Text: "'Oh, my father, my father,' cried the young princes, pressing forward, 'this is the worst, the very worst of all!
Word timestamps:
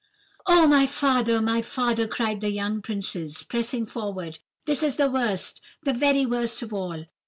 "'Oh, 0.47 0.65
my 0.65 0.87
father, 0.87 1.39
my 1.43 1.61
father,' 1.61 2.07
cried 2.07 2.41
the 2.41 2.49
young 2.49 2.81
princes, 2.81 3.43
pressing 3.43 3.85
forward, 3.85 4.39
'this 4.65 4.81
is 4.81 4.95
the 4.95 5.11
worst, 5.11 5.61
the 5.83 5.93
very 5.93 6.25
worst 6.25 6.63
of 6.63 6.73
all! 6.73 7.05